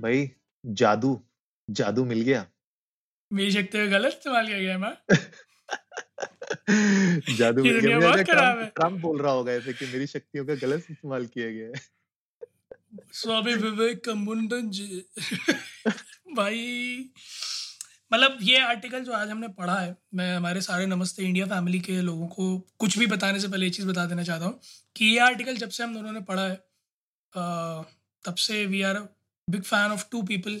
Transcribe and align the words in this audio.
भाई 0.00 0.30
जादू 0.64 1.20
जादू 1.68 2.04
मिल 2.04 2.20
गया। 2.20 2.46
मेरी 3.30 3.52
शक्ति 3.52 3.78
का 3.78 3.86
गलत 3.86 4.08
इस्तेमाल 4.08 4.46
किया 4.46 4.58
गया 4.58 4.72
है 4.72 4.78
माँ। 4.78 4.96
जादू 7.38 7.64
मिल 7.64 7.78
गया। 7.78 7.98
बहुत 7.98 8.10
मुझे 8.10 8.24
खराब 8.24 8.58
है। 8.58 8.66
ट्रंप 8.66 9.00
बोल 9.00 9.22
रहा 9.22 9.32
होगा 9.32 9.52
ऐसे 9.52 9.72
कि 9.72 9.86
मेरी 9.86 10.06
शक्तियों 10.06 10.46
का 10.46 10.54
गलत 10.54 10.86
इस्तेमाल 10.90 11.26
किया 11.26 11.50
गया 11.50 11.66
है। 11.66 11.72
स्वामी 13.12 13.54
विवेक 13.64 14.08
का 14.08 14.70
जी। 14.70 15.04
भाई 16.36 17.10
मतलब 18.12 18.38
ये 18.42 18.60
आर्टिकल 18.60 19.04
जो 19.04 19.12
आज 19.12 19.28
हमने 19.28 19.48
पढ़ा 19.48 19.80
है 19.80 19.96
मैं 20.14 20.36
हमारे 20.36 20.60
सारे 20.60 20.86
नमस्ते 20.86 21.22
इंडिया 21.22 21.46
फैमिली 21.46 21.80
के 21.80 22.02
लोगों 22.02 22.28
को 22.28 22.58
कुछ 22.78 22.98
भी 22.98 23.06
बताने 23.06 23.40
से 23.40 23.48
पहले 23.48 23.66
एक 23.66 23.74
चीज़ 23.74 23.86
बता 23.86 24.06
देना 24.06 24.22
चाहता 24.22 24.44
हूँ 24.44 24.60
कि 24.96 25.04
ये 25.04 25.18
आर्टिकल 25.18 25.56
जब 25.56 25.68
से 25.68 25.84
हम 25.84 25.94
दोनों 25.94 26.12
ने 26.12 26.20
पढ़ा 26.20 26.48
है 26.48 26.64
अ, 27.32 27.84
तब 28.24 28.34
से 28.34 28.66
we 28.66 28.82
are 28.82 29.08
big 29.50 29.62
fan 29.62 29.90
of 29.92 30.04
two 30.10 30.22
people 30.22 30.56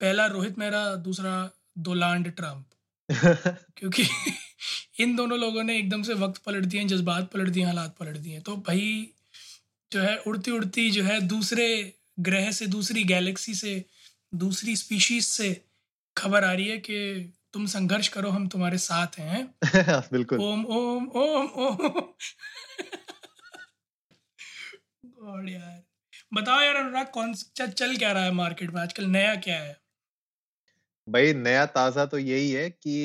पहला 0.00 0.26
रोहित 0.26 0.58
मेहरा 0.58 0.96
दूसरा 0.96 1.50
दोलांड 1.78 2.32
ट्रंप 2.36 2.66
क्योंकि 3.76 4.04
इन 5.00 5.16
दोनों 5.16 5.38
लोगों 5.38 5.62
ने 5.62 5.78
एकदम 5.78 6.02
से 6.02 6.14
वक्त 6.14 6.42
पलट 6.42 6.64
दिए 6.64 6.84
जज्बात 6.84 7.30
पलट 7.32 7.48
दिए 7.48 7.64
हालात 7.64 7.96
पलट 8.00 8.16
दिए। 8.16 8.40
तो 8.40 8.56
भाई 8.56 9.10
जो 9.92 10.02
है 10.02 10.16
उड़ती 10.16 10.50
उड़ती 10.50 10.90
जो 10.90 11.04
है 11.04 11.20
दूसरे 11.20 11.94
ग्रह 12.20 12.50
से 12.52 12.66
दूसरी 12.66 13.04
गैलेक्सी 13.04 13.54
से 13.54 13.84
दूसरी 14.34 14.76
स्पीशीज 14.76 15.24
से 15.26 15.64
खबर 16.16 16.44
आ 16.44 16.52
रही 16.52 16.68
है 16.68 16.78
कि 16.78 17.32
तुम 17.52 17.66
संघर्ष 17.66 18.08
करो 18.08 18.30
हम 18.30 18.48
तुम्हारे 18.48 18.78
साथ 18.78 19.18
हैं। 19.18 19.54
बिल्कुल। 20.12 20.40
ओम 20.40 20.64
ओम 20.66 21.08
ओम 21.08 21.46
ओम। 21.46 22.12
यार। 25.48 25.85
बताओ 26.36 26.60
यार 26.60 26.76
अनुराग 26.76 27.06
कौन 27.10 27.34
चल, 27.34 27.70
चल 27.70 27.96
क्या 27.96 28.12
रहा 28.12 28.24
है 28.24 28.30
मार्केट 28.34 28.70
में? 28.70 28.80
आजकल 28.82 29.04
नया 29.08 29.34
क्या 29.42 29.58
है? 29.58 29.76
भाई 31.08 31.32
नया 31.34 31.64
ताज़ा 31.72 32.04
तो 32.06 32.18
यही 32.20 32.50
है 32.52 32.68
कि 32.70 32.96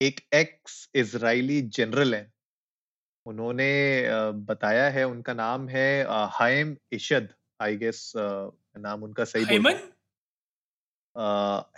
एक 0.00 0.20
एक्स 0.34 0.88
इजरायली 0.94 1.60
जनरल 1.74 2.14
है। 2.14 2.24
उन्होंने 3.26 3.70
बताया 4.46 4.88
है 4.90 5.04
उनका 5.06 5.34
नाम 5.34 5.68
है 5.68 5.88
हाइम 6.32 6.76
इशद 6.92 7.28
आई 7.60 7.76
गेस 7.76 8.12
नाम 8.16 9.02
उनका 9.02 9.24
सही 9.26 9.56
हूँ। 9.56 9.72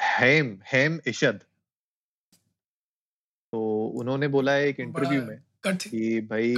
हेम 0.09 0.59
हेम 0.67 0.99
इशद। 1.07 1.39
तो 3.53 3.61
उन्होंने 4.01 4.29
बोला 4.29 4.53
है 4.53 4.69
एक 4.69 4.81
इंटरव्यू 4.81 5.23
में 5.23 5.39
कि 5.67 6.21
भाई। 6.23 6.51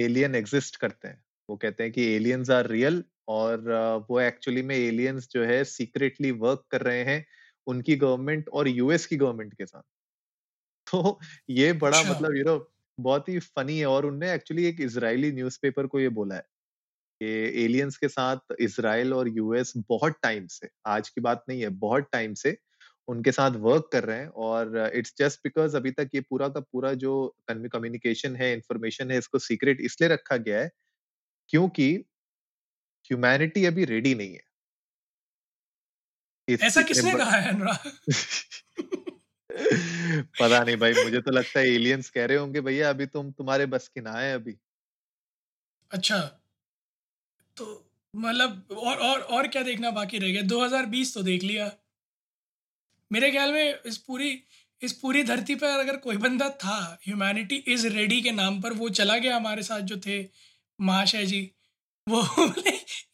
एलियन 0.00 0.34
एग्जिस्ट 0.34 0.76
करते 0.76 1.08
हैं। 1.08 1.20
वो 1.48 1.56
कहते 1.56 1.82
हैं 1.82 1.92
कि 1.92 2.04
एलियंस 2.14 2.50
आर 2.50 2.66
रियल 2.66 3.02
और 3.28 3.68
वो 4.10 4.20
एक्चुअली 4.20 4.62
में 4.62 4.76
एलियंस 4.76 5.28
जो 5.32 5.44
है 5.44 5.62
सीक्रेटली 5.64 6.30
वर्क 6.38 6.64
कर 6.70 6.82
रहे 6.82 7.02
हैं 7.04 7.24
उनकी 7.66 7.96
गवर्नमेंट 7.96 8.48
और 8.48 8.68
यूएस 8.68 9.06
की 9.06 9.16
गवर्नमेंट 9.16 9.54
के 9.54 9.66
साथ 9.66 9.82
तो 10.86 11.18
ये 11.50 11.72
बड़ा 11.74 11.98
अच्छा। 11.98 12.10
मतलब 12.10 12.36
यू 12.36 12.44
नो 12.44 12.58
बहुत 12.98 13.28
ही 13.28 13.38
फनी 13.38 13.78
है 13.78 13.86
और 13.86 14.06
उनने 14.06 14.32
एक्चुअली 14.32 14.64
एक 14.64 14.80
इजरायली 14.80 15.32
न्यूज़पेपर 15.32 15.86
को 15.86 16.00
ये 16.00 16.08
बोला 16.10 16.34
है 16.34 16.44
कि 17.20 17.26
एलियंस 17.64 17.96
के 17.96 18.08
साथ 18.08 18.54
इसराइल 18.60 19.12
और 19.14 19.28
यूएस 19.28 19.72
बहुत 19.88 20.18
टाइम 20.22 20.46
से 20.46 20.68
आज 20.86 21.08
की 21.08 21.20
बात 21.20 21.44
नहीं 21.48 21.60
है 21.62 21.68
बहुत 21.78 22.08
टाइम 22.12 22.34
से 22.34 22.56
उनके 23.08 23.32
साथ 23.32 23.56
वर्क 23.60 23.88
कर 23.92 24.04
रहे 24.04 24.18
हैं 24.18 24.28
और 24.44 24.76
इट्स 24.94 25.14
जस्ट 25.18 25.40
बिकॉज़ 25.44 25.76
अभी 25.76 25.90
तक 25.90 26.08
ये 26.14 26.20
पूरा 26.20 26.48
का 26.48 26.60
पूरा 26.62 26.92
जो 26.94 27.12
कम्युनिकेशन 27.48 28.36
है 28.36 28.52
इंफॉर्मेशन 28.52 29.10
है 29.10 29.18
इसको 29.18 29.38
सीक्रेट 29.38 29.80
इसलिए 29.80 30.10
रखा 30.10 30.36
गया 30.38 30.60
है 30.60 30.70
क्योंकि 31.50 31.88
ह्यूमैनिटी 33.10 33.64
अभी 33.66 33.84
रेडी 33.86 34.14
नहीं 34.14 34.34
है। 34.34 34.42
ऐसा 36.48 36.82
किसने 36.82 37.14
कहा 37.14 37.36
है 37.38 37.52
पता 40.38 40.58
नहीं 40.60 40.76
भाई 40.76 40.94
मुझे 40.94 41.20
तो 41.20 41.30
लगता 41.30 41.60
है 41.60 41.66
एलियंस 41.68 42.10
कह 42.10 42.26
रहे 42.26 42.36
होंगे 42.38 42.60
भैया 42.62 42.90
अभी 42.90 43.06
तुम 43.08 43.30
तुम्हारे 43.32 43.66
बस 43.68 43.88
की 43.88 44.00
ना 44.00 44.12
है 44.12 44.34
अभी। 44.34 44.56
अच्छा 45.90 46.18
तो 47.56 47.64
मतलब 48.14 48.68
और 48.72 48.96
और 48.98 49.20
और 49.36 49.48
क्या 49.48 49.62
देखना 49.62 49.90
बाकी 49.90 50.18
रह 50.18 50.32
गया? 50.32 50.42
2020 50.44 51.14
तो 51.14 51.22
देख 51.22 51.42
लिया। 51.42 51.70
मेरे 53.10 53.30
ख्याल 53.30 53.52
में 53.52 53.80
इस 53.86 53.96
पूरी 53.98 54.28
इस 54.82 54.92
पूरी 54.92 55.22
धरती 55.24 55.54
पर 55.54 55.78
अगर 55.80 55.96
कोई 55.96 56.16
बंदा 56.16 56.48
था 56.60 56.76
ह्यूमैनिटी 57.02 57.56
इज़ 57.68 57.86
रेडी 57.88 58.20
के 58.22 58.30
नाम 58.32 58.60
पर 58.62 58.72
वो 58.72 58.88
चला 58.90 59.16
गया 59.18 59.36
हमारे 59.36 59.62
साथ 59.62 59.80
जो 59.92 59.96
थे। 59.96 60.22
महाशय 60.78 61.24
जी। 61.26 61.42
वो 62.06 62.20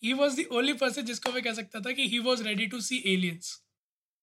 ही 0.03 0.13
वॉज़ 0.15 0.41
द 0.41 0.45
ओनली 0.53 0.73
पर्सन 0.75 1.03
जिसको 1.05 1.33
मैं 1.33 1.43
कह 1.43 1.55
सकता 1.55 1.81
था 1.81 1.93
कि 1.93 2.09
he 2.09 2.19
was 2.21 2.43
ready 2.45 2.67
to 2.69 2.81
see 2.83 3.03
aliens 3.07 3.59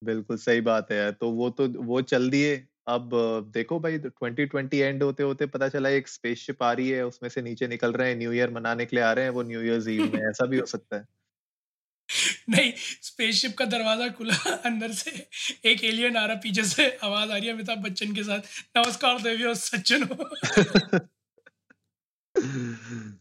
बिल्कुल 0.01 0.37
सही 0.37 0.61
बात 0.61 0.91
है 0.91 0.97
यार। 0.97 1.11
तो 1.13 1.29
वो 1.31 1.49
तो 1.51 1.67
वो 1.83 2.01
चल 2.03 2.29
दिए। 2.29 2.55
अब 2.87 3.09
देखो 3.53 3.79
भाई 3.79 3.97
2020 3.99 4.73
एंड 4.75 5.03
होते 5.03 5.23
होते 5.23 5.45
पता 5.47 5.67
चला 5.69 5.89
एक 5.91 6.07
स्पेसशिप 6.07 6.63
आ 6.63 6.71
रही 6.73 6.89
है 6.89 7.05
उसमें 7.05 7.29
से 7.29 7.41
नीचे 7.41 7.67
निकल 7.67 7.91
रहे 7.93 8.09
हैं 8.09 8.15
न्यू 8.17 8.31
ईयर 8.33 8.51
मनाने 8.51 8.85
के 8.85 8.95
लिए 8.95 9.05
आ 9.05 9.11
रहे 9.13 9.25
हैं 9.25 9.31
वो 9.31 9.43
न्यू 9.43 9.61
ईयर 9.63 9.89
ईव 9.91 10.05
में 10.07 10.19
ऐसा 10.21 10.45
भी 10.45 10.57
हो 10.59 10.65
सकता 10.67 10.95
है। 10.97 11.05
नहीं 12.49 12.71
स्पेसशिप 13.03 13.55
का 13.57 13.65
दरवाज़ा 13.65 14.07
खुला 14.11 14.35
अंदर 14.65 14.91
से 14.93 15.11
एक 15.65 15.83
एलियन 15.83 16.17
आ 16.17 16.25
रहा 16.25 16.35
पीछे 16.43 16.63
से 16.65 16.89
आवाज़ 17.03 17.31
आ 17.31 17.37
रही 17.37 17.47
है 17.47 17.53
अमिताभ 17.53 17.83
बच्चन 17.83 18.13
के 18.15 18.23
साथ। 18.23 18.49
नमस्कार 18.77 19.21
देवी 19.21 19.43
और 19.45 19.55
सज्जन। 19.57 20.07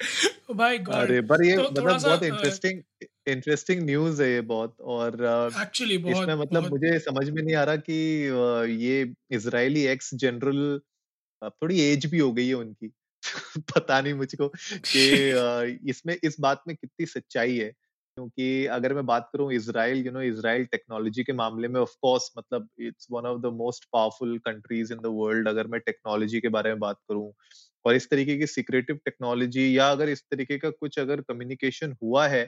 भाई 0.54 0.78
गॉड 0.78 0.94
अरे 0.94 1.20
पर 1.20 1.44
ये 1.44 1.56
तो 1.56 1.62
मतलब 1.62 2.00
बहुत 2.00 2.22
इंटरेस्टिंग 2.22 2.82
इंटरेस्टिंग 3.26 3.82
न्यूज़ 3.82 4.22
है 4.22 4.32
ये 4.32 4.40
बहुत 4.40 4.80
और 4.80 5.14
एक्चुअली 5.62 5.98
बहुत 5.98 6.22
इसमें 6.22 6.34
मतलब 6.34 6.60
बहुत 6.60 6.72
मुझे 6.72 6.98
समझ 6.98 7.30
में 7.30 7.42
नहीं 7.42 7.56
आ 7.56 7.64
रहा 7.64 7.76
कि 7.76 8.28
uh, 8.28 8.68
ये 8.80 9.14
इजरायली 9.30 9.86
एक्स 9.86 10.14
जनरल 10.14 10.80
थोड़ी 11.44 11.80
एज 11.80 12.06
भी 12.06 12.18
हो 12.18 12.32
गई 12.32 12.48
है 12.48 12.54
उनकी। 12.54 12.92
पता 13.58 14.00
नहीं 14.00 14.14
मुझको 14.14 14.48
कि 14.48 15.32
uh, 15.36 15.88
इसमें 15.90 16.18
इस 16.22 16.36
बात 16.40 16.62
में 16.68 16.76
कितनी 16.76 17.06
सच्चाई 17.06 17.56
है। 17.58 17.72
क्योंकि 18.18 18.66
अगर 18.72 18.94
मैं 18.94 19.04
बात 19.06 19.28
करूँ 19.32 19.52
Israel 19.52 20.06
you 20.06 20.12
know 20.12 20.20
Israel 20.22 20.64
technology 20.68 21.24
के 21.24 21.32
मामले 21.34 21.68
में 21.68 21.80
ऑफ़ 21.80 21.94
कोर्स 22.02 22.30
मतलब 22.38 22.68
it's 22.82 23.06
one 23.12 23.26
of 23.26 23.40
the 23.42 23.52
most 23.56 23.84
powerful 23.92 24.38
countries 24.46 24.92
in 24.92 24.98
the 25.00 25.06
world 25.16 25.48
अगर 25.48 25.66
मैं 25.66 25.80
टेक्नोलॉजी 25.82 26.40
के 26.40 26.48
बारे 26.50 26.70
में 26.70 26.78
बात 26.80 26.98
करूँ। 27.08 27.32
और 27.84 27.94
इस 27.94 28.08
तरीके 28.10 28.36
की 28.38 28.46
सीक्रेटिव 28.48 28.96
टेक्नोलॉजी 29.04 29.76
या 29.78 29.90
अगर 29.90 30.08
इस 30.08 30.22
तरीके 30.30 30.58
का 30.58 30.70
कुछ 30.72 30.98
अगर 30.98 31.20
कम्युनिकेशन 31.22 31.96
हुआ 32.02 32.26
है 32.28 32.44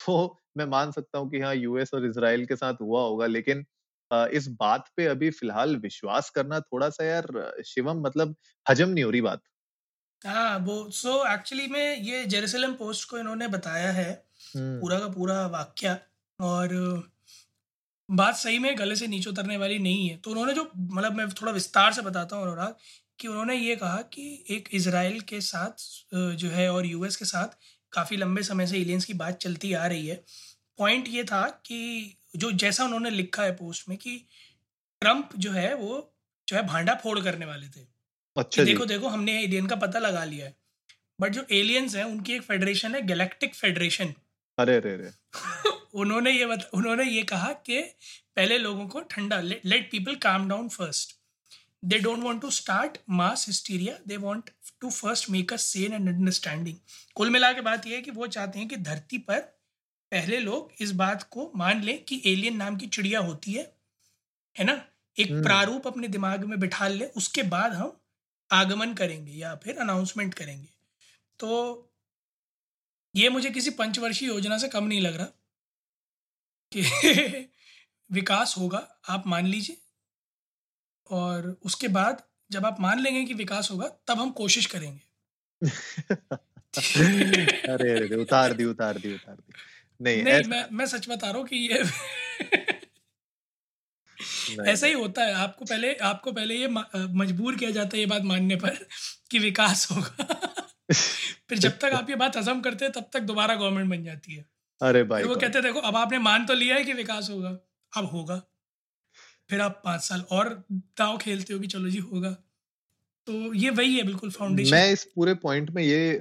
तो 0.00 0.16
मैं 0.56 0.64
मान 0.68 0.90
सकता 0.92 1.18
हूँ 1.18 1.30
कि 1.30 1.40
हाँ 1.40 1.54
यूएस 1.56 1.94
और 1.94 2.06
इसराइल 2.06 2.44
के 2.46 2.56
साथ 2.56 2.80
हुआ 2.82 3.02
होगा। 3.02 3.26
लेकिन 3.28 3.64
इस 4.34 4.48
बात 4.60 4.88
पे 4.96 5.06
अभी 5.06 5.30
फ़िलहाल 5.32 5.76
विश्वास 5.78 6.30
करना 6.30 6.60
थोड़ा 6.62 6.88
सा 6.90 7.04
यार, 7.04 7.52
शिवम 7.66 8.02
मतलब 8.06 8.36
हजम 8.66 8.88
नहीं 8.90 9.04
हो 9.04 9.10
रही 9.10 9.20
बात। 9.22 9.40
हाँ 10.22 10.58
वो 10.58 10.74
सो 10.92 11.10
एक्चुअली 11.28 11.66
में 11.68 11.96
ये 12.02 12.24
जेरूसलम 12.26 12.72
पोस्ट 12.74 13.08
को 13.10 13.18
इन्होंने 13.18 13.48
बताया 13.48 13.90
है 13.92 14.06
पूरा 14.56 14.98
का 14.98 15.08
पूरा 15.08 15.46
वाक्य 15.48 15.96
और 16.38 16.72
बात 18.08 18.36
सही 18.36 18.58
में 18.58 18.76
गले 18.78 18.96
से 18.96 19.06
नीचे 19.06 19.30
उतरने 19.30 19.56
वाली 19.56 19.78
नहीं 19.78 20.08
है। 20.08 20.16
तो 20.16 20.30
उन्होंने 20.30 20.52
जो 20.52 20.70
मतलब 20.76 21.12
मैं 21.12 21.28
थोड़ा 21.30 21.52
विस्तार 21.52 21.92
से 21.92 22.02
बताता 22.02 22.36
हूँ 22.36 22.44
अनुराग 22.44 22.74
कि 23.20 23.28
उन्होंने 23.28 23.54
ये 23.56 23.76
कहा 23.76 24.00
कि 24.12 24.44
एक 24.50 24.68
इसराइल 24.74 25.20
के 25.22 25.40
साथ 25.40 25.84
जो 26.14 26.48
है 26.50 26.68
और 26.72 26.86
यूएस 26.86 27.16
के 27.16 27.24
साथ 27.24 27.56
काफ़ी 27.92 28.16
लंबे 28.16 28.42
समय 28.42 28.66
से 28.66 28.78
एलियंस 28.78 29.04
की 29.04 29.14
बात 29.14 29.36
चलती 29.36 29.72
आ 29.72 29.86
रही 29.86 30.06
है। 30.06 30.16
पॉइंट 30.78 31.08
ये 31.08 31.24
था 31.24 31.46
कि 31.66 32.16
जो 32.36 32.50
जैसा 32.54 32.84
उन्होंने 32.84 33.10
लिखा 33.10 33.42
है 33.42 33.52
पोस्ट 33.56 33.88
में 33.88 33.96
कि 33.98 34.16
ट्रंप 35.02 35.30
जो 35.36 35.50
है 35.52 35.74
वो 35.74 35.98
जो 36.48 36.56
है 36.56 36.66
भांडा 36.66 36.94
फोड़ 36.94 37.18
करने 37.20 37.46
वाले 37.46 37.68
थे। 37.68 37.86
अच्छा 38.36 38.64
देखो 38.64 38.84
देखो 38.86 39.08
हमने 39.08 39.32
एलियन 39.42 39.66
का 39.66 39.76
पता 39.76 39.98
लगा 39.98 40.24
लिया 40.24 40.46
है। 40.46 40.56
बट 41.18 41.32
जो 41.32 41.44
एलियंस 41.52 41.94
हैं 41.96 42.04
उनकी 42.04 42.34
एक 42.34 42.42
फेडरेशन 42.42 42.94
है 42.94 43.02
गैलेक्टिक 43.06 43.54
फेडरेशन 43.54 44.12
अरे 44.58 44.76
अरे 44.76 44.92
अरे। 44.92 45.10
उन्होंने 45.94 46.30
ये 46.30 46.46
बता, 46.46 46.68
उन्होंने 46.74 47.04
ये 47.04 47.22
कहा 47.22 47.52
कि 47.66 47.80
पहले 48.36 48.58
लोगों 48.58 48.86
को 48.88 49.00
ठंडा 49.00 49.40
let 49.40 49.90
people 49.90 50.14
calm 50.16 50.48
down 50.48 50.68
first 50.68 51.16
they 51.84 51.98
don't 51.98 52.18
want 52.18 52.40
to 52.42 52.50
start 52.50 52.98
mass 53.10 53.44
hysteria 53.48 53.98
they 54.08 54.16
want 54.16 54.50
to 54.80 54.90
first 54.90 55.30
make 55.30 55.52
a 55.52 55.56
sense 55.56 55.92
and 55.92 56.08
understanding 56.08 56.76
कुल 57.16 57.30
मिला 57.30 57.52
के 57.52 57.60
बात 57.60 57.86
यह 57.86 57.96
है 57.96 58.02
कि 58.02 58.10
वो 58.10 58.26
चाहते 58.26 58.58
हैं 58.58 58.68
कि 58.68 58.76
धरती 58.76 59.18
पर 59.18 59.40
पहले 60.12 60.38
लोग 60.38 60.72
इस 60.80 60.92
बात 60.92 61.22
को 61.30 61.52
मान 61.56 61.82
लें 61.82 62.04
कि 62.04 62.22
एलियन 62.26 62.56
नाम 62.56 62.76
की 62.76 62.86
चिड़िया 62.86 63.20
होती 63.20 63.52
है 63.52 63.72
है 64.56 64.64
ना? 64.64 64.80
एक 65.16 65.30
हम्म। 65.30 65.42
प्रारूप 65.42 65.86
अपने 65.86 66.08
दिमाग 66.08 66.44
में 66.44 66.58
बिठा 66.60 66.88
ले 66.88 67.06
उसके 67.16 67.42
बाद 67.42 67.72
हम 67.72 67.92
आगमन 68.50 68.94
करेंगे 68.94 69.32
या 69.32 69.54
फिर 69.54 69.78
अनाउंसमेंट 69.78 70.34
करेंगे। 70.34 70.68
तो 71.40 71.50
ये 73.16 73.28
मुझे 73.28 73.50
किसी 73.50 73.70
पंचवर्षीय 73.70 74.28
योजना 74.28 74.58
से 74.58 74.68
कम 74.68 74.84
नहीं 74.84 75.00
लग 75.00 75.16
रहा 75.16 75.28
कि 76.72 76.82
विकास 78.12 78.54
होगा 78.58 79.00
आप 79.08 79.24
मान 79.26 79.46
लीजिए। 79.46 79.76
और 81.10 81.60
उसके 81.64 81.88
बाद 81.88 82.22
जब 82.50 82.66
आप 82.66 82.76
मान 82.80 83.00
लेंगे 83.00 83.24
कि 83.24 83.34
विकास 83.34 83.70
होगा 83.70 83.88
तब 84.06 84.18
हम 84.18 84.30
कोशिश 84.30 84.66
करेंगे। 84.66 85.00
अरे 87.68 87.90
अरे 87.90 88.16
उतार 88.16 88.52
दी 88.52 88.64
उतार 88.64 88.98
दी 88.98 89.14
उतार 89.14 89.36
दी। 89.36 89.52
नहीं 90.00 90.22
नहीं 90.22 90.34
ऐसा 90.34 90.48
मैं 90.48 90.66
मैं 90.72 90.86
सच 90.86 91.08
बता 91.08 91.30
रहा 91.30 91.38
हूँ 91.38 91.46
कि 91.46 91.56
ये 91.56 91.78
ऐसा 94.68 94.86
ही 94.86 94.92
होता 94.92 95.24
है। 95.24 95.34
आपको 95.34 95.64
पहले 95.64 95.94
आपको 95.94 96.32
पहले 96.32 96.54
ये 96.54 96.68
मजबूर 97.14 97.56
किया 97.56 97.70
जाता 97.70 97.90
है 97.94 98.00
ये 98.00 98.06
बात 98.06 98.22
मानने 98.22 98.56
पर 98.56 98.86
कि 99.30 99.38
विकास 99.38 99.90
होगा। 99.90 100.33
फिर 101.48 101.58
जब 101.58 101.78
तक 101.78 101.84
आप 101.84 102.10
ये 102.10 102.16
बात 102.16 102.36
हजम 102.36 102.60
करते 102.60 102.84
हैं 102.84 102.92
तब 102.92 103.10
तक 103.12 103.20
दोबारा 103.20 103.54
गवर्नमेंट 103.54 103.90
बन 103.90 104.04
जाती 104.04 104.34
है। 104.34 104.44
अरे 104.80 105.02
भाई 105.02 105.22
वो 105.22 105.36
कहते 105.36 105.60
देखो 105.62 105.80
अब 105.80 105.96
आपने 105.96 106.18
मान 106.18 106.46
तो 106.46 106.54
लिया 106.54 106.76
है 106.76 106.84
कि 106.84 106.92
विकास 106.92 107.30
होगा 107.30 107.58
अब 107.92 108.04
होगा। 108.04 108.42
फिर 109.50 109.60
आप 109.60 109.80
पाँच 109.84 110.00
साल 110.00 110.24
और 110.30 110.64
दाव 110.72 111.18
खेलते 111.18 111.54
हो 111.54 111.60
कि 111.60 111.66
चलो 111.66 111.88
जी 111.88 111.98
होगा। 111.98 112.30
तो 113.26 113.54
ये 113.54 113.70
वही 113.70 113.96
है 113.96 114.02
बिल्कुल 114.02 114.30
फाउंडेशन 114.30 114.76
मैं 114.76 114.92
इस 114.92 115.04
पूरे 115.04 115.34
पॉइंट 115.34 115.70
में 115.70 115.82
ये 115.82 116.16
आ, 116.16 116.20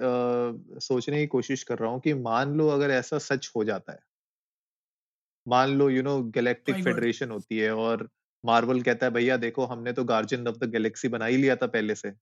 सोचने 0.79 1.17
की 1.17 1.27
कोशिश 1.27 1.63
कर 1.63 1.79
रहा 1.79 1.89
हूँ 1.89 1.99
कि 2.01 2.13
मान 2.13 2.53
लो 2.53 2.67
अगर 2.67 2.91
ऐसा 2.91 3.17
सच 3.17 3.51
हो 3.55 3.63
जाता 3.63 3.93
है। 3.93 3.99
मान 5.47 5.69
लो 5.69 5.89
यू 5.89 6.03
नो 6.03 6.21
गैलेक्टिक 6.23 6.83
फेडरेशन 6.83 7.31
होती 7.31 7.57
है 7.57 7.71
और 7.75 8.09
मार्वल 8.45 8.81
कहता 8.81 9.05
है 9.05 9.11
भैया 9.11 9.37
देखो 9.37 9.65
हमने 9.65 9.93
तो 9.93 10.03
गार्जियन 10.03 10.47
ऑफ़ 10.47 10.55
द 10.55 10.69
गैलेक्सी 10.69 11.07
बना 11.07 11.25
ही 11.25 11.37
लिया 11.37 11.55
था 11.55 11.67
पहले 11.67 11.95
से। 11.95 12.13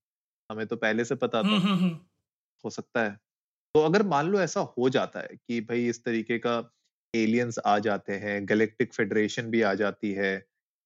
हमें 0.50 0.66
तो 0.66 0.76
पहले 0.76 1.04
से 1.04 1.14
पता 1.14 1.38
हम्म 1.38 1.58
था 1.58 1.62
हम्म 1.62 1.78
हम्म। 1.78 1.98
हो 2.64 2.70
सकता 2.70 3.02
है। 3.04 3.16
तो 3.74 3.80
अगर 3.82 4.02
मान 4.06 4.28
लो 4.28 4.40
ऐसा 4.40 4.60
हो 4.78 4.88
जाता 4.90 5.20
है 5.20 5.36
कि 5.38 5.60
भाई 5.62 5.88
इस 5.88 6.04
तरीके 6.04 6.38
का 6.38 6.58
एलियंस 7.14 7.58
आ 7.66 7.78
जाते 7.80 8.14
हैं 8.18 8.44
गैलेक्टिक 8.46 8.94
फेडरेशन 8.94 9.50
भी 9.50 9.62
आ 9.64 9.74
जाती 9.76 10.12
है 10.14 10.34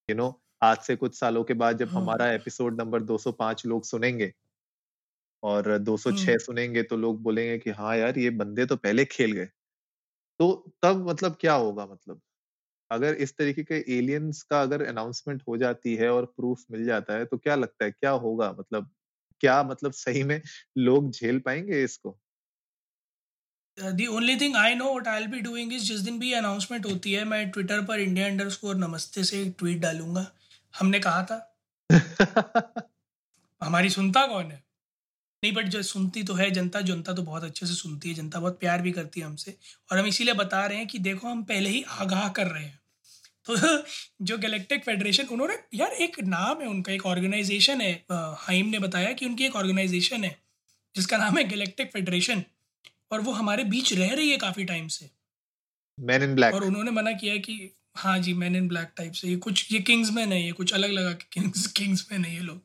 यू 0.09 0.17
नो 0.17 0.31
आज 0.63 0.79
से 0.81 0.97
कुछ 0.97 1.19
सालों 1.19 1.45
के 1.45 1.55
बाद 1.57 1.79
जब 1.79 1.89
हम्म 1.89 1.97
हमारा 1.97 2.31
एपिसोड 2.33 2.81
नंबर 2.81 3.03
205 3.05 3.67
लोग 3.67 3.85
सुनेंगे 3.87 4.33
और 5.43 5.77
206 5.79 6.09
हम्म 6.09 6.37
सुनेंगे 6.39 6.83
तो 6.83 6.97
लोग 6.97 7.23
बोलेंगे 7.23 7.59
कि 7.59 7.71
हाँ 7.73 7.97
यार 7.97 8.19
ये 8.19 8.31
बंदे 8.33 8.67
तो 8.67 8.77
पहले 8.77 9.05
खेल 9.07 9.33
गए। 9.33 9.47
तो 10.41 10.53
तब 10.83 11.09
मतलब 11.11 11.37
क्या 11.41 11.55
होगा 11.57 11.87
मतलब? 11.87 12.21
अगर 12.91 13.15
इस 13.17 13.37
तरीके 13.39 13.65
के 13.65 13.77
एलियंस 13.99 14.43
का 14.45 14.63
अगर 14.63 14.87
अनाउंसमेंट 14.87 15.43
हो 15.49 15.57
जाती 15.59 15.97
है 15.97 16.11
और 16.11 16.27
प्रूफ 16.29 16.65
मिल 16.71 16.85
जाता 16.87 17.15
है 17.15 17.25
तो 17.27 17.39
क्या 17.39 17.57
लगता 17.57 17.85
है? 17.85 17.91
क्या 17.93 18.11
होगा 18.13 18.53
मतलब? 18.55 18.91
क्या 19.41 19.63
मतलब 19.63 19.93
सही 19.93 20.23
में 20.23 20.41
लोग 20.79 21.11
झेल 21.11 21.39
पाएँगे 21.39 21.85
इसको? 21.85 22.19
The 23.79 24.07
only 24.07 24.37
thing 24.37 24.57
I 24.57 24.75
know 24.75 24.95
what 24.95 25.09
I 25.09 25.27
be 25.27 25.41
doing 25.41 25.73
is 25.73 25.83
जिस 25.85 26.01
दिन 26.01 26.19
भी 26.19 26.33
अनाउंसमेंट 26.33 26.87
होती 26.87 27.13
है 27.13 27.25
मैं 27.25 27.51
ट्विटर 27.51 27.85
पर 27.85 28.01
इंडिया 28.01 28.27
अंडर 28.27 28.49
स्कोर 28.51 28.77
नमस्ते 28.77 29.25
से 29.25 29.43
एक 29.43 29.55
ट्वीट 29.59 29.79
डालूँगा। 29.79 30.27
हमने 30.79 31.01
कहा 31.01 31.23
था। 31.23 31.57
हमारी 33.63 33.91
सुनता 33.91 34.27
कौन 34.27 34.45
है? 34.45 34.65
नहीं 35.43 35.53
बट 35.55 35.67
जो 35.67 35.83
सुनती 35.83 36.23
तो 36.23 36.35
है 36.35 36.51
जनता 36.51 36.81
जनता 36.81 37.13
तो 37.13 37.23
बहुत 37.23 37.45
अच्छे 37.45 37.67
से 37.67 37.75
सुनती 37.75 38.09
है 38.09 38.15
जनता 38.15 38.41
बहुत 38.41 38.61
प्यार 38.61 38.83
भी 38.83 38.93
करती 38.93 39.21
है 39.21 39.27
हमसे। 39.27 39.57
और 39.93 39.99
हम 39.99 40.07
इसीलिए 40.07 40.35
बता 40.35 40.67
रहे 40.67 40.79
हैं 40.79 40.87
कि 40.87 40.99
देखो 40.99 41.29
हम 41.29 41.45
पहले 41.45 41.71
ही 41.71 41.83
आगाह 41.83 42.29
कर 42.29 42.47
रहे 42.47 42.65
हैं। 42.65 42.81
तो 43.47 43.57
जो 44.23 44.39
गैलेक्टिक 44.39 44.85
फेडरेशन 44.85 45.25
उन्होंने 45.25 45.55
यार 45.75 45.93
एक 45.93 46.21
नाम 46.21 46.61
है 46.61 46.69
उनका 46.69 46.93
एक 46.93 47.07
ऑर्गेनाइजेशन 47.07 47.81
है 47.81 48.05
हाइम 48.13 48.67
ने 48.67 48.79
बताया 48.79 49.13
कि 49.13 49.27
उनकी 49.27 49.45
एक 49.45 49.57
ऑर्गेनाइजेशन 49.57 50.25
है 50.25 50.37
जिसका 50.95 51.17
नाम 51.17 51.39
है 51.39 51.45
गैलेक्टिक 51.45 51.93
फेडरेशन 51.93 52.43
और 53.13 53.21
वो 53.21 53.33
हमारे 53.33 53.65
बीच 53.65 53.93
रह 53.93 54.15
रही 54.15 54.31
है 54.31 54.37
काफ़ी 54.37 54.65
टाइम 54.65 54.89
से। 54.89 55.11
मैन 56.01 56.23
इन 56.23 56.35
ब्लैक 56.35 56.55
और 56.55 56.65
उन्होंने 56.65 56.91
मना 56.91 57.13
किया 57.13 57.37
कि 57.37 57.77
हाँ 57.97 58.19
जी 58.19 58.35
मैन 58.35 58.57
इन 58.57 58.69
ब्लैक 58.69 58.93
टाइप 58.97 59.13
से 59.13 59.29
ये 59.29 59.37
कुछ 59.37 59.73
ये 59.73 59.81
किंग्स 59.81 60.11
में 60.11 60.27
नहीं 60.27 60.45
है 60.47 60.53
कुछ 60.53 60.73
अलग 60.75 60.91
लगा 60.91 61.13
कि 61.13 61.27
किंग्स 61.33 61.67
किंग्स 61.67 62.07
में 62.13 62.19
नहीं 62.19 62.37
है 62.37 62.43
लोग। 62.43 62.63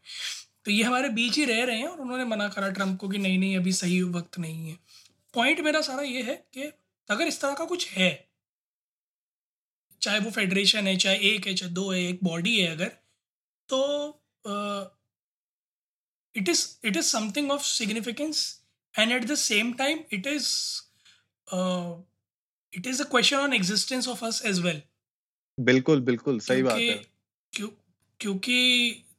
तो 0.66 0.72
ये 0.72 0.84
हमारे 0.84 1.10
बीच 1.10 1.38
ही 1.38 1.46
रह 1.46 1.64
रहे 1.64 1.78
हैं 1.78 1.88
और 1.88 2.02
उन्होंने 2.02 2.26
मना 2.26 2.48
करा 2.48 2.70
ट्रंप 2.70 3.00
को 3.00 3.10
कि 3.10 3.18
नहीं 3.18 3.38
नहीं 3.40 3.58
अभी 3.58 3.72
सही 3.72 4.02
वक्त 4.02 4.40
नहीं 4.40 4.70
है। 4.70 4.78
पॉइंट 5.34 5.60
मेरा 5.60 5.82
सारा 5.82 6.04
ये 6.04 6.22
है 6.22 6.36
कि 6.54 6.72
अगर 7.10 7.28
इस 7.28 7.42
तरह 7.42 7.54
का 7.54 7.66
कुछ 7.66 7.90
है 7.92 8.31
चाहे 10.02 10.20
वो 10.20 10.32
फेडरेशन 10.32 10.88
है 10.88 10.96
चाहे 10.98 11.18
एक 11.30 11.48
है 11.48 11.54
चाहे 11.54 11.72
दो 11.74 11.90
है 11.92 12.00
एक 12.04 12.20
बॉडी 12.24 12.60
है 12.60 12.68
अगर 12.68 12.92
तो 13.70 13.80
it 16.36 16.50
is 16.50 16.68
it 16.86 16.98
is 16.98 17.06
something 17.06 17.52
of 17.52 17.64
significance 17.66 18.44
and 18.96 19.12
at 19.12 19.26
the 19.26 19.36
same 19.38 19.74
time 19.74 20.00
it 20.14 20.28
is 20.28 20.48
it 22.74 22.88
is 22.88 23.02
a 23.02 23.06
question 23.12 23.38
on 23.38 23.54
existence 23.54 24.08
of 24.08 24.26
us 24.26 24.42
as 24.46 24.60
well 24.60 24.82
बिल्कुल 25.58 26.02
बिल्कुल 26.02 26.40
सही 26.40 26.64
बात 26.64 26.78
है। 26.80 26.98
क्यों 27.54 27.70
क्योंकि 28.20 28.58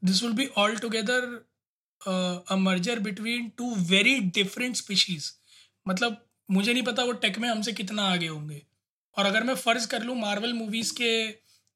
this 0.04 0.22
will 0.22 0.32
be 0.32 0.46
all 0.58 0.76
together 0.78 1.24
a 2.00 2.56
merger 2.58 2.98
between 3.00 3.48
two 3.58 3.74
very 3.90 4.18
different 4.36 4.76
species 4.76 5.32
मतलब 5.86 6.24
मुझे 6.48 6.72
नहीं 6.72 6.82
पता 6.82 7.04
वो 7.04 7.12
टेक 7.24 7.38
में 7.38 7.48
हमसे 7.48 7.72
कितना 7.72 8.02
आगे 8.04 8.26
होंगे। 8.26 8.62
और 9.16 9.26
अगर 9.26 9.42
मैं 9.44 9.54
फ़र्ज़ 9.56 9.86
कर 9.88 10.02
लूँ 10.02 10.16
मार्वल 10.18 10.52
मूवीज़ 10.52 10.92
के 10.96 11.10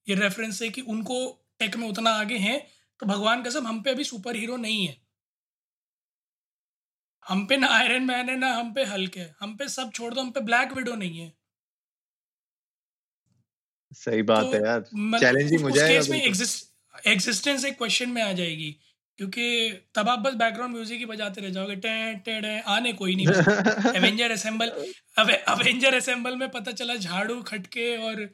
ये 0.06 0.14
रेफरेंस 0.14 0.58
से 0.58 0.68
कि 0.70 0.80
उनको 0.82 1.18
टेक 1.60 1.76
में 1.76 1.88
उतना 1.88 2.10
आगे 2.16 2.36
हैं 2.38 2.58
तो 3.00 3.06
भगवान 3.06 3.42
कसम 3.42 3.66
हम 3.66 3.82
पे 3.82 3.90
अभी 3.90 4.04
सुपर 4.04 4.36
हीरो 4.36 4.56
नहीं 4.58 4.86
है। 4.86 4.96
हम 7.24 7.44
पे 7.46 7.56
ना 7.56 7.68
आयरन 7.68 8.04
मैन 8.04 8.28
है 8.28 8.36
ना 8.38 8.52
हम 8.54 8.72
पे 8.74 8.84
हल्क 8.84 9.16
है। 9.16 9.34
हम 9.40 9.56
पे 9.56 9.68
सब 9.68 9.90
छोड़ 9.94 10.12
दो 10.14 10.20
हम 10.20 10.30
पे 10.30 10.40
ब्लैक 10.42 10.72
विडो 10.72 10.94
नहीं 10.94 11.18
है। 11.18 11.32
सही 13.92 14.22
बात 14.22 14.44
तो 14.44 14.52
है 14.52 14.62
यार। 14.62 14.80
चैलेंजिंग 15.20 15.62
हो 15.62 15.70
जाएगा 15.70 15.94
केस 15.94 16.08
में 16.10 16.18
एग्जिस्टेंस 17.06 17.64
एक 17.64 17.76
क्वेश्चन 17.78 18.10
में 18.10 18.22
आ 18.22 18.32
जाएगी। 18.32 18.76
क्योंकि 19.18 19.44
तब 19.94 20.08
आप 20.08 20.18
बस 20.18 20.34
बैकग्राउंड 20.40 20.74
म्यूज़िक 20.74 20.98
ही 20.98 21.06
बजाते 21.06 21.40
रह 21.40 21.50
जाओगे। 21.50 21.76
टे 21.76 22.14
टे 22.24 22.58
आने 22.72 22.92
कोई 22.92 23.14
नहीं 23.16 23.94
एवेंजर 23.96 24.30
असेंबल 24.32 24.70
अब 25.18 25.30
एवेंजर 25.30 25.94
असेंबल 25.94 26.36
में 26.36 26.48
पता 26.50 26.72
चला 26.72 26.96
झाड़ू 26.96 27.40
खटके 27.42 27.96
और 28.08 28.25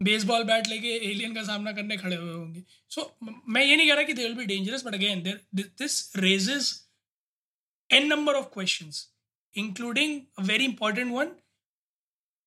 बेसबॉल 0.00 0.44
बैट 0.44 0.68
लेके 0.68 0.94
एलियन 1.10 1.34
का 1.34 1.42
सामना 1.42 1.72
करने 1.72 1.96
खड़े 1.96 2.16
हुए 2.16 2.32
होंगे। 2.32 2.62
सो 2.90 3.00
so, 3.00 3.34
मैं 3.48 3.64
ये 3.64 3.76
नहीं 3.76 3.88
कह 3.88 3.94
रहा 3.94 4.02
कि 4.02 4.12
they 4.12 4.22
will 4.22 4.34
be 4.34 4.44
dangerous 4.46 4.84
but 4.86 4.94
again 4.94 5.22
there 5.22 5.40
this 5.78 6.16
raises 6.16 6.72
an 7.90 8.06
number 8.06 8.34
of 8.34 8.46
questions 8.54 9.06
including 9.54 10.20
a 10.38 10.42
very 10.44 10.64
important 10.64 11.12
one 11.12 11.26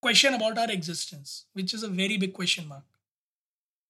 question 0.03 0.33
about 0.33 0.57
our 0.59 0.71
existence 0.71 1.31
which 1.57 1.75
is 1.75 1.85
a 1.85 1.89
very 2.01 2.17
big 2.17 2.31
question 2.35 2.63
mark. 2.65 2.83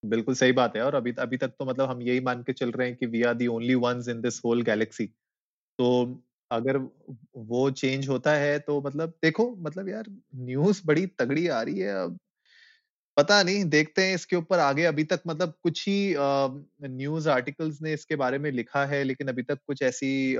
बिल्कुल 0.05 0.35
सही 0.35 0.51
बात 0.53 0.75
है। 0.75 0.81
और 0.83 0.95
अभी 0.95 1.11
अभी 1.19 1.37
तक 1.37 1.47
तो 1.59 1.65
मतलब 1.65 1.89
हम 1.89 2.01
यही 2.01 2.19
मान 2.21 2.41
के 2.43 2.53
चल 2.53 2.71
रहे 2.71 2.87
हैं 2.87 2.95
कि 2.97 3.05
we 3.07 3.21
are 3.23 3.33
the 3.35 3.47
only 3.49 3.75
ones 3.77 4.07
in 4.09 4.21
this 4.21 4.41
whole 4.45 4.61
galaxy 4.63 5.05
तो 5.79 5.89
अगर 6.51 6.77
वो 7.45 7.69
चेंज 7.73 8.07
होता 8.09 8.33
है 8.35 8.57
तो 8.61 8.81
मतलब 8.81 9.13
देखो 9.23 9.55
मतलब 9.59 9.89
यार 9.89 10.05
न्यूज़ 10.37 10.81
बड़ी 10.87 11.05
तगड़ी 11.19 11.47
आ 11.49 11.61
रही 11.61 11.79
है 11.79 11.93
अब। 11.95 12.19
पता 13.17 13.41
नहीं, 13.43 13.63
देखते 13.67 14.03
हैं 14.03 14.15
इसके 14.15 14.35
ऊपर 14.35 14.59
आगे। 14.59 14.83
अभी 14.85 15.03
तक 15.05 15.21
मतलब 15.27 15.53
कुछ 15.63 15.85
ही 15.87 16.15
न्यूज़ 16.89 17.29
आर्टिकल्स 17.29 17.81
ने 17.81 17.93
इसके 17.93 18.15
बारे 18.17 18.37
में 18.39 18.51
लिखा 18.51 18.85
है, 18.85 19.03
लेकिन 19.03 19.27
अभी 19.29 19.43
तक 19.43 19.59
कुछ 19.67 19.81
ऐसी 19.83 20.37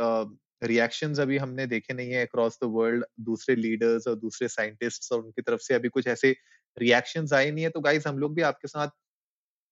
रिएक्शंस 0.63 1.19
अभी 1.19 1.37
हमने 1.37 1.65
देखे 1.67 1.93
नहीं 1.93 2.11
है 2.11 2.25
अक्रॉस 2.25 2.57
द 2.63 2.67
वर्ल्ड 2.71 3.05
दूसरे 3.21 3.55
लीडर्स 3.55 4.07
और 4.07 4.15
दूसरे 4.17 4.47
साइंटिस्ट्स 4.49 5.11
और 5.11 5.19
उनकी 5.21 5.41
तरफ़ 5.41 5.61
से 5.61 5.73
अभी 5.75 5.89
कुछ 5.89 6.07
ऐसे 6.09 6.35
रिएक्शंस 6.77 7.33
आए 7.33 7.51
नहीं 7.51 7.63
है। 7.63 7.69
तो 7.71 7.79
गाइज़ 7.81 8.07
हम 8.07 8.17
लोग 8.19 8.35
भी 8.35 8.41
आपके 8.43 8.67
साथ 8.67 8.89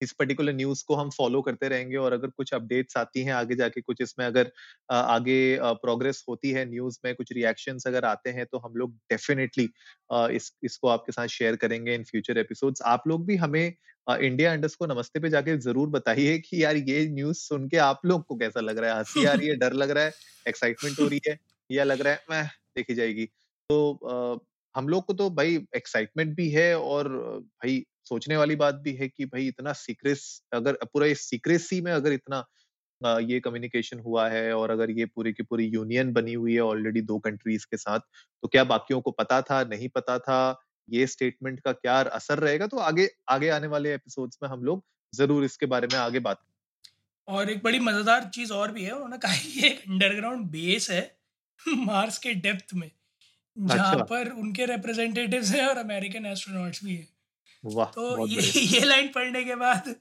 इस 0.02 0.12
पर्टिकुलर 0.12 0.52
न्यूज़ 0.54 0.84
को 0.88 0.94
हम 0.94 1.10
फॉलो 1.10 1.40
करते 1.42 1.68
रहेंगे 1.68 1.96
और 1.96 2.12
अगर 2.12 2.28
कुछ 2.28 2.52
अपडेट्स 2.54 2.96
आती 2.96 3.22
हैं 3.24 3.32
आगे 3.32 3.54
जाके 3.56 3.80
कुछ 3.80 4.00
इसमें 4.02 4.24
अगर 4.26 4.50
आगे 4.90 5.58
प्रोग्रेस 5.62 6.24
होती 6.28 6.50
है 6.50 6.64
न्यूज़ 6.70 6.98
में, 7.04 7.14
कुछ 7.14 7.32
रिएक्शंस 7.32 7.86
अगर 7.86 8.04
आते 8.04 8.30
हैं 8.30 8.46
तो 8.46 8.58
हम 8.58 8.74
लोग 8.76 8.94
डेफिनेटली 9.10 9.68
इस, 10.36 10.52
इसको 10.62 10.88
आपके 10.88 11.12
साथ 11.12 11.26
शेयर 11.28 11.56
करेंगे 11.56 11.94
इन 11.94 12.04
फ्यूचर 12.04 12.38
एपिसोड्स। 12.38 12.82
आप 12.86 13.08
लोग 13.08 13.26
भी 13.26 13.36
हमें 13.36 13.74
इंडिया 14.06 14.52
अंडर्स 14.52 14.74
को 14.74 14.86
नमस्ते 14.86 15.20
पे 15.20 15.28
जाके 15.30 15.56
ज़रूर 15.58 15.88
बताइए 15.90 16.38
कि 16.40 16.62
यार 16.64 16.76
ये 16.78 17.06
न्यूज़ 17.10 17.38
सुन 17.38 17.68
के 17.68 17.76
आप 17.80 18.00
लोग 18.06 18.24
को 18.26 18.36
कैसा 18.36 18.60
लग 18.60 18.78
रहा 18.78 18.92
है? 18.92 18.98
हँसी 18.98 19.24
आ 19.24 19.32
रही 19.32 19.48
है? 19.48 19.56
डर 19.56 19.72
लग 19.74 19.90
रहा 19.90 20.04
है? 20.04 20.12
एक्साइटमेंट 20.48 21.00
हो 21.00 21.06
रही 21.08 21.20
है? 21.28 21.38
या 21.70 21.84
लग 21.84 22.00
रहा 22.00 22.36
है 22.36 22.50
देखी 22.76 22.94
जाएगी। 22.94 23.24
तो 23.70 24.36
हम 24.76 24.88
लोग 24.88 25.04
को 25.06 25.12
तो 25.12 25.30
भाई 25.30 25.66
एक्साइटमेंट 25.76 26.34
भी 26.36 26.48
है 26.50 26.78
और 26.78 27.08
भाई 27.38 27.84
सोचने 28.04 28.36
वाली 28.36 28.56
बात 28.56 28.74
भी 28.74 28.92
है 28.92 29.08
कि 29.08 29.24
भाई 29.24 29.46
इतना 29.48 29.72
सीक्रेस 29.72 30.42
अगर 30.52 30.78
पूरा 30.84 31.06
इस 31.06 31.20
सीक्रेसी 31.30 31.80
में 31.80 31.92
अगर 31.92 32.12
इतना 32.12 32.44
ये 33.20 33.40
कम्युनिकेशन 33.40 33.98
हुआ 33.98 34.28
है 34.28 34.52
और 34.54 34.70
अगर 34.70 34.90
ये 34.90 35.04
पूरी 35.06 35.32
की 35.32 35.42
पूरी 35.42 35.64
यूनियन 35.66 36.12
बनी 36.12 36.34
हुई 36.34 36.54
है 36.54 36.60
ऑलरेडी 36.60 37.00
दो 37.00 37.18
कंट्रीज़ 37.18 37.66
के 37.70 37.76
साथ 37.76 38.00
तो 38.42 38.48
क्या 38.48 38.64
बाकियों 38.64 39.00
को 39.00 39.10
पता 39.10 39.40
था, 39.42 39.64
नहीं 39.64 39.88
पता 39.88 40.18
था? 40.18 40.60
ये 40.88 41.06
स्टेटमेंट 41.06 41.60
का 41.60 41.72
क्या 41.72 42.00
असर 42.00 42.38
रहेगा? 42.38 42.66
तो 42.66 42.78
आगे 42.78 43.08
आगे 43.28 43.48
आने 43.48 43.66
वाले 43.66 43.94
एपिसोड्स 43.94 44.38
में 44.42 44.48
हम 44.50 44.64
लोग 44.64 44.84
ज़रूर 45.12 45.44
इसके 45.44 45.66
बारे 45.66 45.86
में 45.92 45.98
आगे 45.98 46.18
बात 46.20 46.40
और 47.28 47.50
एक 47.50 47.62
बड़ी 47.62 47.78
मज़ेदार 47.78 48.30
चीज़ 48.34 48.52
और 48.52 48.72
भी 48.72 48.84
है 48.84 48.92
उन्होंने 48.92 49.18
कहा 49.18 49.34
ये 49.34 49.68
अंडरग्राउंड 49.70 50.46
बेस 50.46 50.90
है 50.90 51.02
मार्स 51.68 52.18
के 52.18 52.34
डेप्थ 52.34 52.74
में। 52.74 52.90
जहाँ 53.56 53.92
अच्छा। 53.92 54.04
पर 54.04 54.28
उनके 54.30 54.66
रिप्रेजेंटेटिव्स 54.66 55.50
हैं 55.50 55.66
और 55.66 55.78
अमेरिकन 55.78 56.26
एस्ट्रोनॉट्स 56.26 56.84
भी 56.84 56.96
हैं। 56.96 57.08
वाह 57.64 57.86
तो 57.86 58.26
ये 58.26 58.40
ये 58.62 58.80
लाइन 58.84 59.08
पढ़ने 59.08 59.44
के 59.44 59.54
बाद 59.54 59.94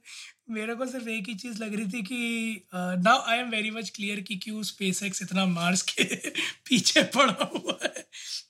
मेरे 0.50 0.76
को 0.76 0.86
सिर्फ़ 0.86 1.10
एक 1.10 1.28
ही 1.30 1.36
चीज़ 1.36 1.64
लग 1.64 1.76
रही 1.76 1.86
थी 1.88 2.02
कि 2.04 2.66
now 2.76 3.22
I 3.32 3.38
am 3.40 3.50
very 3.50 3.72
much 3.72 3.90
clear 3.90 4.20
कि 4.22 4.36
क्यों 4.36 4.64
स्पेस 4.64 5.04
एक्स 5.04 5.22
इतना 5.22 5.46
मार्स 5.46 5.82
के 5.92 6.04
पीछे 6.70 7.04
पड़ा 7.16 7.50
हुआ 7.54 7.78
है। 7.84 8.06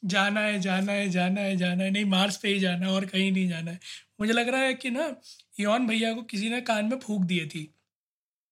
जाना 0.06 0.42
है 0.42 0.60
जाना 0.60 0.92
है 0.92 1.10
जाना 1.10 1.42
है 1.42 1.56
जाना 1.58 1.84
है। 1.84 1.92
नहीं 1.92 2.06
मार्स 2.06 2.38
पे 2.38 2.50
ही 2.50 2.60
जाना 2.60 2.86
है 2.86 2.92
और 2.92 3.06
कहीं 3.06 3.32
नहीं 3.32 3.48
जाना 3.50 3.72
है। 3.72 3.80
मुझे 4.22 4.34
लग 4.34 4.50
रहा 4.50 4.62
है 4.62 4.74
कि 4.74 4.90
ना 4.90 5.16
यौन 5.60 5.88
भैया 5.88 6.14
को 6.14 6.22
किसी 6.24 6.50
ने 6.50 6.62
कान 6.62 6.86
में 6.86 6.98
फूक 7.00 7.24
दिए 7.24 7.46
थी 7.48 7.70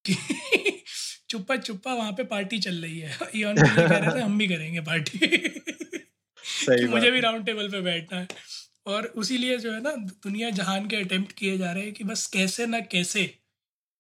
चुप्पा 1.30 1.56
चुप्पा 1.58 1.94
वहाँ 1.94 2.12
पे 2.12 2.24
पार्टी 2.26 2.60
चल 2.60 2.76
रही 2.76 3.00
है। 3.00 3.18
यौन 3.36 3.56
भैया 3.56 3.88
कह 3.88 3.98
रहे 3.98 4.16
थे 4.16 4.22
हम 4.22 4.38
भी 4.38 4.48
करेंगे 4.48 4.82
पार्टी 4.82 5.20
कि 6.70 6.88
मुझे 6.88 7.12
भी 7.12 7.20
राउंड 7.20 7.46
टेबल 7.46 7.70
पे 7.70 7.82
बैठना 7.82 8.20
है। 8.20 8.28
और 8.88 9.06
उसी 9.18 9.38
लिए 9.38 9.58
जो 9.58 9.72
है 9.72 9.82
ना 9.82 9.92
दुनिया 9.98 10.50
जहान 10.52 10.88
के 10.88 10.96
अटेम्प्ट 10.96 11.32
किए 11.32 11.58
जा 11.58 11.72
रहे 11.72 11.84
हैं 11.84 11.94
कि 11.94 12.04
बस 12.04 12.26
कैसे 12.28 12.66
ना 12.66 12.80
कैसे 12.92 13.26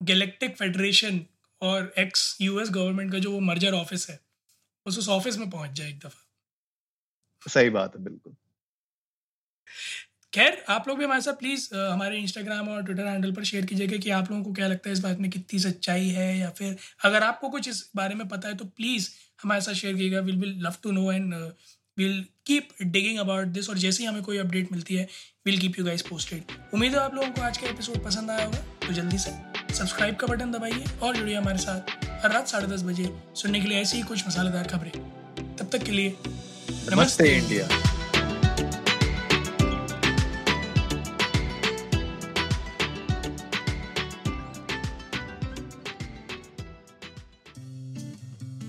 गैलेक्टिक 0.01 0.58
फेडरेशन 0.58 1.20
और 1.62 1.94
एक्स 2.00 2.38
यूएस 2.41 2.70
गवर्नमेंट 2.72 3.12
का 3.12 3.20
जो 3.20 3.32
वो 3.32 3.39
मर्जर 3.41 3.74
ऑफ़िस 3.74 4.10
है 4.10 4.20
बस 4.86 4.98
उस 4.98 5.10
ऑफ़िस 5.10 5.38
में 5.38 5.50
पहुँच 5.50 5.72
जाए 5.72 5.89
एक 5.89 6.00
दफ़ा। 6.00 6.27
सही 7.46 7.70
बात 7.70 7.96
है 7.96 8.03
बिल्कुल। 8.03 8.36
खैर 10.34 10.63
आप 10.70 10.88
लोग 10.88 10.98
भी 10.98 11.03
हमारे 11.06 11.22
साथ 11.22 11.34
प्लीज़ 11.34 11.68
हमारे 11.75 12.18
इंस्टाग्राम 12.18 12.68
और 12.70 12.84
ट्विटर 12.84 13.06
हैंडल 13.06 13.32
पर 13.32 13.44
शेयर 13.44 13.65
कीजिएगा 13.65 13.98
कि 13.98 14.10
आप 14.12 14.32
लोगों 14.32 14.44
को 14.44 14.53
क्या 14.53 14.68
लगता 14.68 14.89
है 14.89 14.94
इस 14.94 15.00
बात 15.00 15.18
में 15.20 15.30
कितनी 15.32 15.60
सच्चाई 15.60 16.08
है 16.10 16.27
या 16.39 16.50
फिर 16.50 16.77
अगर 17.06 17.24
आपको 17.24 17.50
कुछ 17.50 17.68
इस 17.68 17.89
बारे 17.96 18.15
में 18.15 18.27
पता 18.27 18.48
है 18.48 18.56
तो 18.58 18.65
प्लीज़ 18.68 19.10
हमारे 19.39 19.62
साथ 19.62 19.74
शेयर 19.74 19.96
कीजिएगा। 19.96 20.20
Will 20.22 20.38
will 20.38 20.58
love 20.65 20.75
to 20.84 20.91
know 20.91 21.12
and 21.12 21.34
will 22.01 22.24
keep 22.46 22.70
digging 22.84 23.17
about 23.20 23.48
this 23.55 23.70
और 23.70 23.77
जैसे 23.77 24.03
ही 24.03 24.08
हमें 24.10 24.22
कोई 24.24 24.38
अपडेट 24.38 24.72
मिलती 24.72 24.96
है 24.96 25.08
will 25.46 25.58
keep 25.60 25.79
you 25.79 25.86
guys 25.86 26.01
posted 26.01 26.53
उम्मीद 26.74 26.91
है 26.91 27.00
आप 27.00 27.15
लोगों 27.15 27.29
को 27.29 27.41
आज 27.41 27.58
का 27.58 27.67
एपिसोड 27.67 28.03
पसंद 28.03 28.31
आया 28.31 28.46
होगा। 28.46 28.58
तो 28.88 28.93
जल्दी 28.93 29.17
से 29.17 29.31
सब्सक्राइब 29.74 30.15
का 30.15 30.27
बटन 30.27 30.51
दबाइए 30.51 30.84
और 31.03 31.17
जुड़िए 31.17 31.36
हमारे 31.36 31.58
साथ 31.58 32.05
हर 32.24 32.31
रात 32.31 32.48
साढ़े 32.48 32.67
दस 32.67 32.84
बजे 32.84 33.10
सुनने 33.36 33.60
के 33.60 33.67
लिए 33.67 33.81
ऐसी 33.81 33.98
ही 33.98 34.03
कुछ 34.03 34.27
मसालेदार 34.27 34.67
खबरें। 34.67 34.91
तब 35.58 35.70
तक 35.72 35.84
के 35.84 35.91
लिए 35.91 36.15
नमस्ते। 36.91 37.36
इंडिया। 37.38 37.67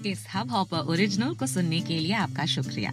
इस 0.06 0.24
हब 0.34 0.50
हॉपर 0.50 0.90
ओरिजिनल 0.92 1.34
को 1.34 1.46
सुनने 1.46 1.80
के 1.80 1.98
लिए 1.98 2.12
आपका 2.16 2.46
शुक्रिया। 2.46 2.92